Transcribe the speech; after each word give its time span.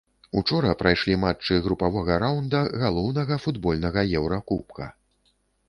Учора 0.39 0.69
прайшлі 0.79 1.17
матчы 1.23 1.57
групавога 1.65 2.17
раўнда 2.25 2.63
галоўнага 2.85 3.39
футбольнага 3.47 4.09
еўракубка. 4.25 4.93